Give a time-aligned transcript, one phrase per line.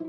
[0.00, 0.04] は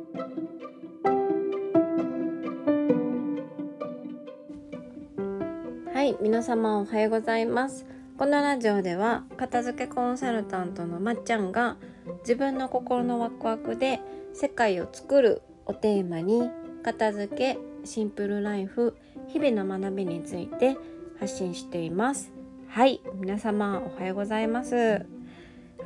[6.03, 7.87] い皆様おはようございます。
[8.15, 11.77] このラジオでは片付けコンサルタントのまっちゃんが
[12.19, 13.99] 自分の心のワクワクで
[14.35, 16.51] 世界を作るをテーマに
[16.83, 18.95] 片付けシンプルライフ
[19.27, 20.77] 日々の学びについて
[21.19, 22.31] 発信しています。
[22.67, 25.07] はい皆様おはようございます。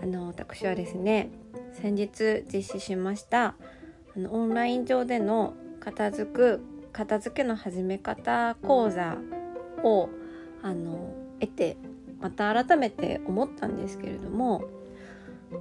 [0.01, 1.29] あの私はですね
[1.71, 3.55] 先日実施しました
[4.15, 6.61] あのオンライン上での片付く
[6.91, 9.17] 片付けの始め方講座
[9.83, 10.09] を
[10.61, 11.77] あの得て
[12.21, 14.63] また改めて思ったんですけれども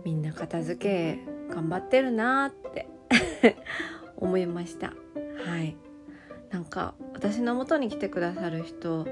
[0.05, 2.89] みんな片付け頑張ってるなって
[4.17, 4.95] 思いました。
[5.45, 5.77] はい。
[6.51, 9.07] なんか私の元に来てくださる人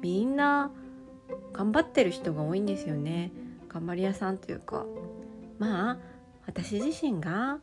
[0.00, 0.70] みんな
[1.52, 3.32] 頑張ってる人が多いんですよね。
[3.68, 4.84] 頑張り屋さんというか。
[5.58, 5.98] まあ
[6.46, 7.60] 私自身が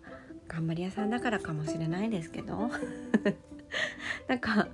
[0.50, 2.70] 頑張り屋さんだからかもしれないですけど。
[4.28, 4.68] なんか、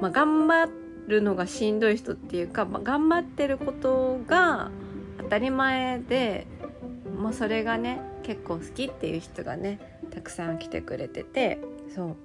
[0.00, 0.70] まあ、頑張
[1.06, 4.70] るのがしんどい人っていうか、まあ、頑張ってることが
[5.18, 6.46] 当たり前で、
[7.16, 9.78] まあ、それがね結構好きっていう人がね
[10.10, 11.60] たくさん来てくれてて
[11.94, 12.16] そう。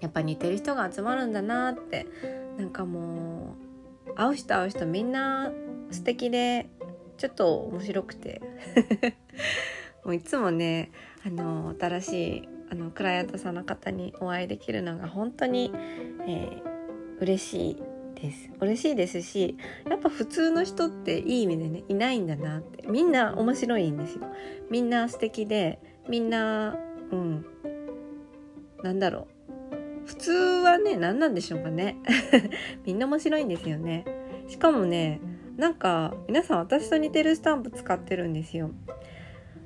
[0.00, 2.06] やっぱ似てる人が集まるんだなって
[2.56, 3.56] なんかも
[4.06, 5.50] う会う人会う人みんな
[5.90, 6.68] 素敵で
[7.16, 8.40] ちょっと面白くて。
[10.08, 10.90] もういつもね
[11.26, 15.70] あの新しいあのクライアントさんの方にお会いできるのが本当に、
[16.26, 17.76] えー、嬉しい
[18.14, 18.50] です。
[18.58, 22.86] 嬉しいですしやっぱ普通の人っていい意味でねいないんだなって。
[22.88, 24.22] みんな面白いんですよ。
[24.70, 26.74] みんな素敵でみんな
[27.12, 27.44] うん。
[28.82, 30.06] なんだろう。
[30.06, 31.98] 普通はね何なんでしょうかね。
[32.86, 34.06] みんな面白いんですよね。
[34.48, 35.20] しかもね
[35.58, 38.70] なんか皆さん私と似てるスタンプ使ってるんですよ。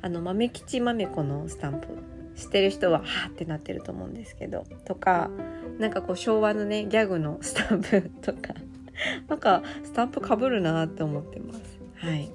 [0.03, 1.89] あの豆吉豆子のスタンプ
[2.34, 5.31] 知ってる人ははってなってると思うんですけどとか
[5.78, 8.55] なんかこう昭和のねギャグのスタンプとか
[9.28, 11.61] なんかスタンプかぶるなって思ってます。
[11.96, 12.30] はい。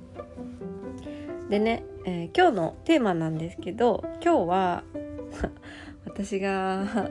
[1.50, 4.84] でね、えー、今日のテーマなんですけど今日は
[6.04, 7.10] 私が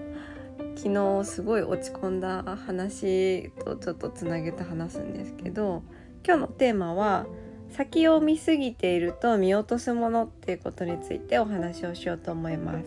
[0.76, 5.82] 昨日すごい落ち込んだ話とちょっとつなげて話すんですけど
[6.26, 7.26] 今日のテーマは
[7.70, 12.86] 先を見すぎていると見落とすものっていうことについてお話をしようと思います。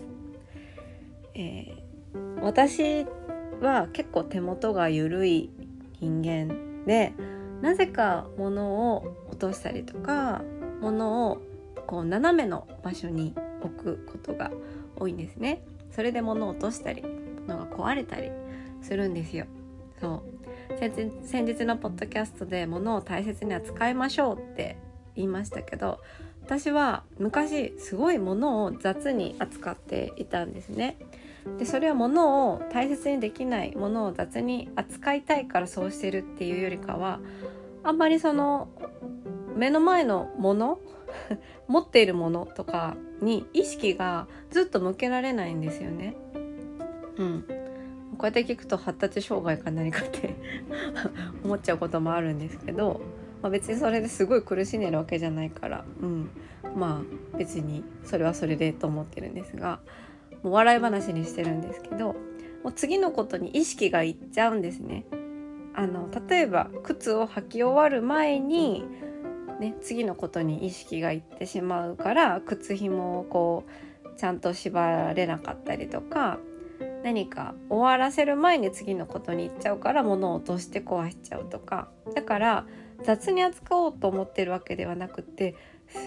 [1.36, 3.06] えー、私
[3.62, 5.50] は結構手元が緩い
[6.00, 7.14] 人間で
[7.62, 10.42] なぜか物を落としたりとか
[10.82, 11.42] 物を
[11.86, 14.52] こう斜めの場所に置くことが
[14.96, 15.62] 多いんですね。
[15.92, 17.04] それで物を落としたり
[17.48, 18.32] 物が壊れたり
[18.82, 19.46] するんですよ。
[20.00, 20.39] そう
[20.80, 24.78] 先日のポッドキャストで物を大切に扱いましょうって
[25.14, 26.00] 言いましたけど
[26.42, 30.98] 私は昔すごい物を雑に扱っていたんですね。
[31.58, 37.20] でそれは物を大切にできないものを雑に扱いたいからそうしてるっていうよりかは
[37.84, 38.70] あんまりその
[39.58, 40.80] 目の前のもの
[41.68, 46.16] 持っているものとかに意識がずっと向けられないんですよね。
[47.18, 47.46] うん、
[48.20, 50.36] こうやって聞くと発達障害か何かって
[51.44, 53.00] 思っちゃうこともあるんですけど、
[53.42, 56.30] まあ、別にそれですごい苦しんでるわけじゃないから、うん、
[56.76, 59.80] まあ別にそれはそれでと思ってるんですが
[60.44, 62.08] もう笑い話にしてるんですけど
[62.62, 65.06] もう次のことに意識がいっちゃうんですね。
[65.74, 68.84] あの例えば靴を履き終わる前に、
[69.62, 76.38] ね、次のことに意識がいってしまうから靴紐をこうちゃんと縛られなかったりとか
[77.04, 81.90] 何か終わらせる前に次のことに行っちゃうから物を落として壊しちゃうとか。
[82.14, 82.66] だから
[83.04, 85.56] 雑に扱おうと思ってるわけではなくて
[85.88, 86.06] すっ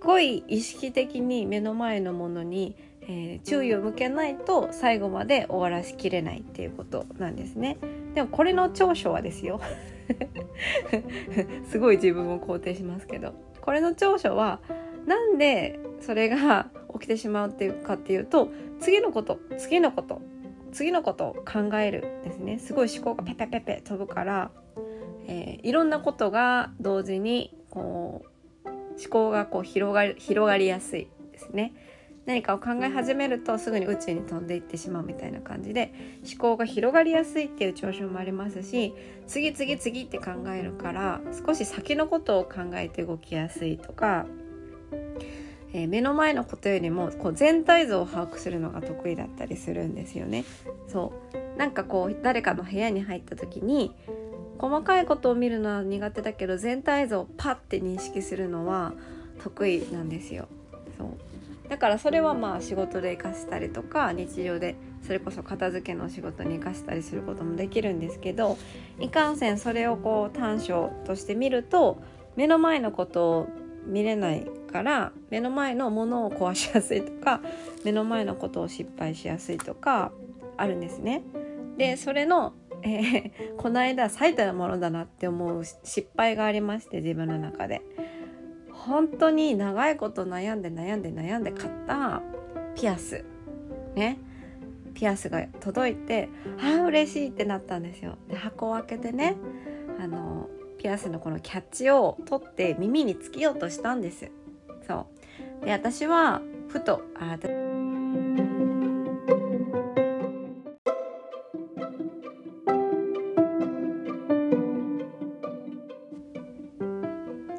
[0.00, 2.76] ごい意識的に目の前のものに
[3.10, 7.78] えー、注意を向けないと最後まで終わらしきれないっていうことなんですね。
[8.14, 9.60] でもこれの長所はですよ。
[11.70, 13.32] すごい自分を肯定しますけど。
[13.62, 14.60] これの長所は
[15.06, 18.48] なんでそれが起きてしまうっていうかっていうと
[18.80, 20.22] 次のこと次のこと
[20.72, 24.50] 次のことを考えるですねすごい思考がペペペペ飛ぶから、
[25.26, 31.72] えー、いろんなことが同時にこう思考がこう広がり広がりやすいですね。
[32.26, 35.94] 何かを考え始めるとすぐに宇宙に飛んでいってしまうみたいな感じで
[36.30, 38.92] 思考が広がりやすいっていう長所もありますし
[39.26, 44.26] 次々次って考えるから少し先のことを考えて動きやすいとか、
[45.78, 50.44] えー、目の前のことよりもこう全体像を把握するのが得意だったりするんですよね。
[50.88, 53.94] そうなんかこう誰かの部屋に入った時に
[54.58, 58.92] 細かいことを見るのは苦手だけど全体像をパッて認識するのは
[59.42, 60.48] 得意なんですよ。
[60.98, 61.08] そう
[61.68, 68.56] だからそれはまあ仕事で活かしたりとか日常でそれこそ片付けの仕事に生かしたりすることもできるんですけど
[68.98, 72.02] いかんせんそれをこう短所として見ると
[72.36, 73.48] 目の前のことを
[73.86, 77.40] 見れないから目の前のものを壊しやすいとか
[77.84, 80.12] 目の前のことを失敗しやすいとか
[80.56, 81.22] あるんですね。
[81.76, 87.82] でそれの、えー、この間最たるものだなって思う失敗がありまして自分の中で。
[88.88, 92.22] 本当に長いこと悩んで悩んで悩んで買った
[92.74, 93.24] ピアス
[93.94, 94.18] ね
[94.94, 96.28] ピアスが届いて
[96.60, 99.36] ああ嬉しいってなったんですよで箱を開けてね
[100.00, 100.48] あの
[100.78, 104.30] ピアスのこのキャッチを取って耳につけようとしたんです
[104.88, 105.06] そ
[105.62, 105.64] う。
[105.66, 107.36] で私はふとあ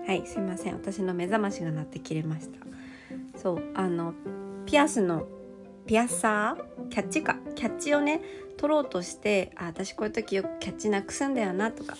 [0.07, 0.73] はいすいません。
[0.73, 2.57] 私の目覚ましが鳴って切れました。
[3.37, 4.15] そうあの
[4.65, 5.27] ピアスの
[5.85, 6.89] ピアッサー？
[6.89, 7.37] キャッチか。
[7.53, 8.21] キャッチをね
[8.57, 11.95] 取ろうとしてあ私こういう時よくキャッチなくすんだよなとか。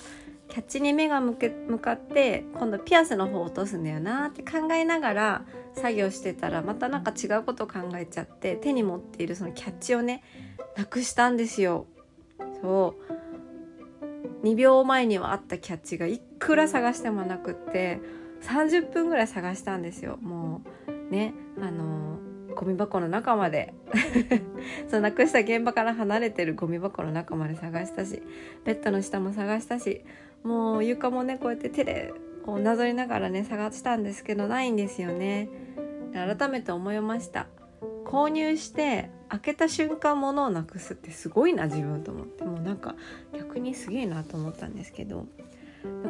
[0.49, 10.23] キャッチに目が向け向かって今度ピアスの方を落とすんだよなって考えながら作業してたらまたなんか違うことを考えちゃって手に持っているそのキャッチをね
[10.75, 11.85] なくしたんですよ。
[12.61, 12.95] そ
[14.43, 14.45] う。
[14.45, 17.99] 2秒前にはあったキャッチがいくら探してもなくって
[18.41, 20.17] 30分ぐらい探したんですよ。
[20.21, 22.17] もうねあの
[22.55, 23.73] ゴミ箱の中まで。
[24.89, 28.21] そのなくした現場から離れてるゴミ箱の中まで探したし
[28.65, 30.03] ベッドの下も探したし
[30.43, 32.13] もう床もねこうやって手で
[32.45, 35.49] こうなぞりながらね探したんですけどないんですよね。
[36.13, 37.47] 改めて思いました。
[38.05, 42.43] 購入して開けた瞬間物をなくすってすごいな自分と思って。
[42.43, 42.95] もうなんか
[43.33, 45.25] 逆にすげえなと思ったんですけど。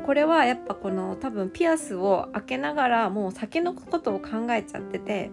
[0.06, 5.30] これはやっぱこの多分ピアスを開けながらもう先のことを考えちゃってて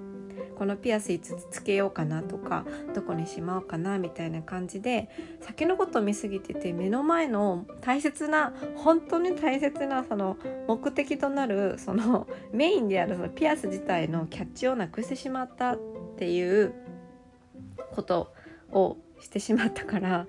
[0.56, 2.64] このピアスいつつけようかなとか
[2.94, 5.08] どこにしまおうかなみたいな感じで
[5.40, 15.78] 先のことを見すぎてて目の前の大切な本当に大切なその目的となるそのメインであるそのピアス自体のキャッチをなくしてしまったっ
[16.16, 16.74] ていう
[17.94, 18.32] こと
[18.72, 20.26] をしてしまったから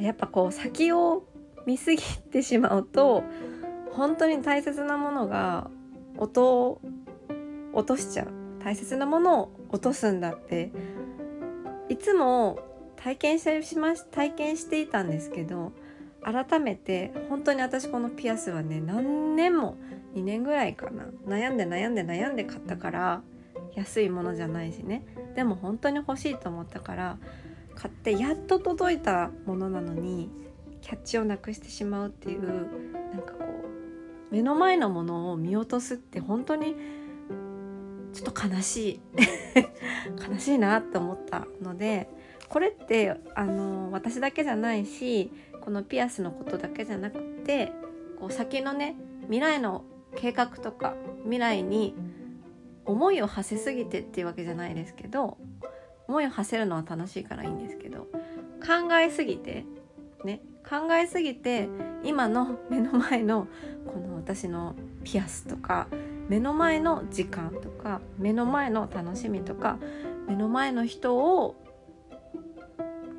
[0.00, 1.24] やっぱこう先を
[1.66, 3.22] 見すぎてしまうと
[3.92, 5.70] 本当に大切なものが
[6.16, 6.80] 音を
[7.72, 8.38] 落としちゃう。
[8.62, 10.72] 大切なものを落とすんだって。
[11.88, 12.58] いつも
[12.96, 15.72] 体験してしま体験していたんですけど
[16.22, 19.76] 改めて本当に私このピアスはね何年も
[20.14, 23.22] 2年ぐらいかな悩んで悩んで悩んで買ったから
[23.74, 25.04] 安いものじゃないしね。
[25.36, 27.18] でも本当に欲しいと思ったから
[27.76, 30.30] 買ってやっと届いたものなのに
[30.80, 32.42] キャッチをなくしてしまうっていう
[33.12, 36.74] なんかこう目の前のものを見落とすって本当に
[38.18, 39.00] ちょっと悲しい。
[40.28, 42.08] 悲しいなって思ったので
[42.48, 45.30] これってあの私だけじゃないし
[45.60, 47.72] このピアスのことだけじゃなくて
[48.18, 49.84] こう先のね未来の
[50.16, 50.94] 計画とか
[51.24, 51.94] 未来に
[52.84, 55.36] 思いを馳せすぎてっていうわけじゃないですけど
[56.06, 58.06] 思いを馳せるのは楽しいからいいんですけど
[58.64, 59.64] 考えすぎて
[60.24, 61.68] ね考えすぎて
[62.02, 63.46] 今の目の前の
[63.86, 64.74] この私の
[65.04, 65.88] ピアスとか
[66.28, 69.78] 目の前の時間とか目の前の楽しみとか
[70.28, 71.56] 目の前の人を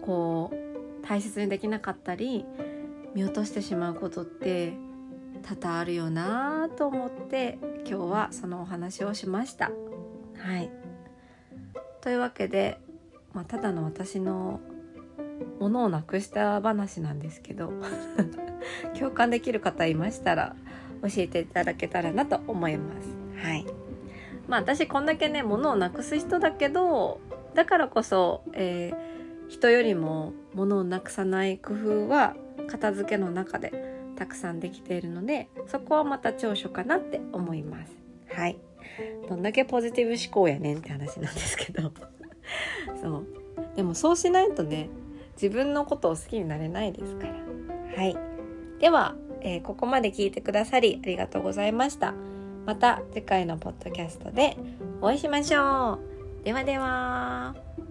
[0.02, 2.46] こう大切にできなかったり
[3.16, 4.74] 見落としてしまうことって
[5.42, 9.72] 多々あるよなと思って今日はそのお話をしました。
[10.38, 10.70] はい
[12.02, 12.80] というわけで、
[13.34, 14.62] まあ、ただの私の
[15.60, 17.74] ものをなくした話なんですけど
[18.98, 20.56] 共感できる方いましたら
[21.02, 23.08] 教えていただけたらなと思います。
[23.46, 23.66] はい。
[24.48, 27.20] まあ私こんだけね物をなくす人だけど
[27.54, 32.36] だからこそ、えー、人よりも物をなくさない工夫は
[32.68, 33.72] 片付けの中で
[34.16, 37.94] たくさんできているのでそこはまた長所かなって思います。
[38.34, 38.58] はい。
[39.28, 41.92] どんだけポジティブ思考やねんって話なんですけど
[43.02, 43.28] そう
[43.76, 44.90] でもそうしないとね
[45.34, 47.34] 自分のことを好きになれないですから
[47.96, 48.18] はい
[48.80, 52.14] ではえー、ここまで聞いてくださりありがとうございました。
[52.66, 54.58] また次回のポッドキャストで
[55.02, 56.00] お会いしましょ
[56.42, 56.44] う。
[56.44, 57.89] ではでは。